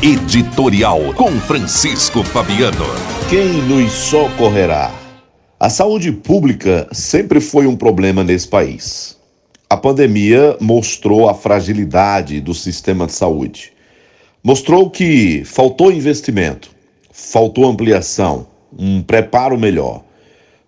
[0.00, 2.84] Editorial com Francisco Fabiano.
[3.28, 4.94] Quem nos socorrerá?
[5.58, 9.16] A saúde pública sempre foi um problema nesse país.
[9.68, 13.72] A pandemia mostrou a fragilidade do sistema de saúde.
[14.40, 16.70] Mostrou que faltou investimento,
[17.10, 18.46] faltou ampliação,
[18.78, 20.04] um preparo melhor.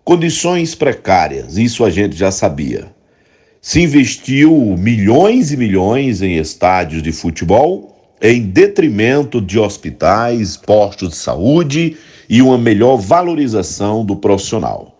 [0.03, 2.91] Condições precárias, isso a gente já sabia.
[3.61, 7.91] Se investiu milhões e milhões em estádios de futebol
[8.21, 11.97] em detrimento de hospitais, postos de saúde
[12.29, 14.99] e uma melhor valorização do profissional.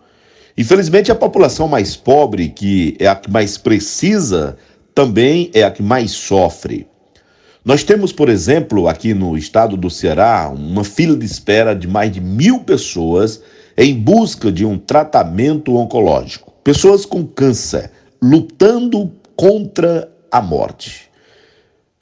[0.58, 4.56] Infelizmente, a população mais pobre, que é a que mais precisa,
[4.94, 6.86] também é a que mais sofre.
[7.64, 12.10] Nós temos, por exemplo, aqui no estado do Ceará, uma fila de espera de mais
[12.10, 13.40] de mil pessoas
[13.78, 16.52] em busca de um tratamento oncológico.
[16.64, 21.08] Pessoas com câncer lutando contra a morte,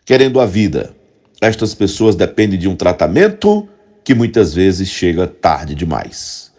[0.05, 0.95] querendo a vida.
[1.41, 3.67] Estas pessoas dependem de um tratamento
[4.05, 6.51] que muitas vezes chega tarde demais.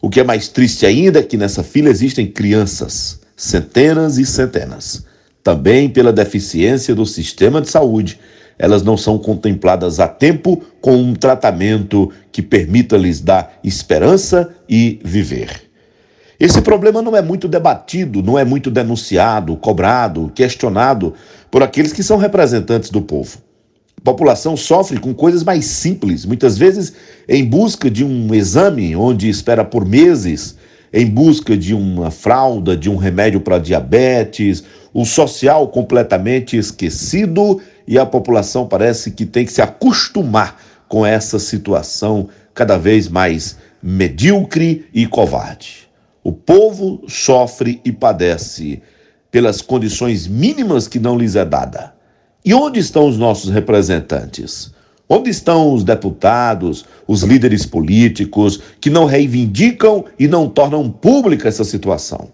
[0.00, 5.06] O que é mais triste ainda é que nessa fila existem crianças, centenas e centenas.
[5.42, 8.20] Também pela deficiência do sistema de saúde,
[8.58, 15.00] elas não são contempladas a tempo com um tratamento que permita lhes dar esperança e
[15.02, 15.62] viver.
[16.38, 21.14] Esse problema não é muito debatido, não é muito denunciado, cobrado, questionado
[21.50, 23.45] por aqueles que são representantes do povo
[24.02, 26.92] população sofre com coisas mais simples, muitas vezes
[27.28, 30.56] em busca de um exame onde espera por meses,
[30.92, 34.62] em busca de uma fralda, de um remédio para diabetes,
[34.94, 41.38] o social completamente esquecido e a população parece que tem que se acostumar com essa
[41.38, 45.88] situação cada vez mais medíocre e covarde.
[46.24, 48.82] O povo sofre e padece
[49.30, 51.95] pelas condições mínimas que não lhes é dada.
[52.46, 54.72] E onde estão os nossos representantes?
[55.08, 61.64] Onde estão os deputados, os líderes políticos que não reivindicam e não tornam pública essa
[61.64, 62.28] situação?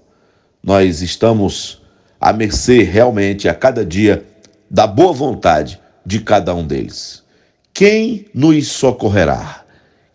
[0.63, 1.81] Nós estamos
[2.21, 4.23] à mercê realmente a cada dia
[4.71, 7.23] da boa vontade de cada um deles.
[7.73, 9.63] Quem nos socorrerá?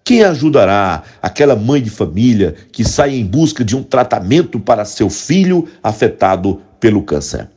[0.03, 5.09] Quem ajudará aquela mãe de família que sai em busca de um tratamento para seu
[5.09, 7.50] filho afetado pelo câncer?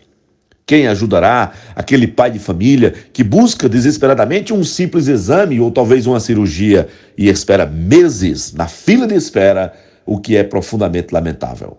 [0.70, 6.20] Quem ajudará aquele pai de família que busca desesperadamente um simples exame ou talvez uma
[6.20, 6.86] cirurgia
[7.18, 9.72] e espera meses na fila de espera,
[10.06, 11.76] o que é profundamente lamentável?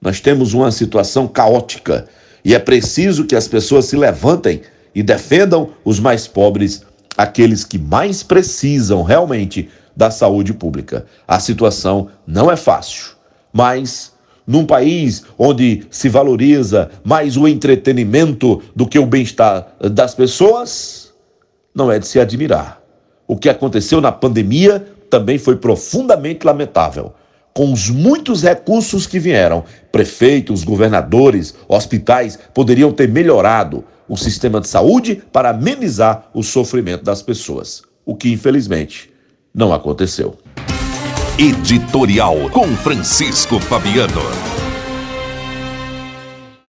[0.00, 2.06] Nós temos uma situação caótica
[2.44, 4.60] e é preciso que as pessoas se levantem
[4.94, 6.84] e defendam os mais pobres,
[7.16, 11.06] aqueles que mais precisam realmente da saúde pública.
[11.26, 13.16] A situação não é fácil,
[13.52, 14.12] mas
[14.48, 21.12] num país onde se valoriza mais o entretenimento do que o bem-estar das pessoas,
[21.74, 22.82] não é de se admirar.
[23.26, 27.12] O que aconteceu na pandemia também foi profundamente lamentável.
[27.52, 34.68] Com os muitos recursos que vieram, prefeitos, governadores, hospitais poderiam ter melhorado o sistema de
[34.68, 39.10] saúde para amenizar o sofrimento das pessoas, o que infelizmente
[39.54, 40.38] não aconteceu.
[41.38, 44.67] Editorial com Francisco Fabiano.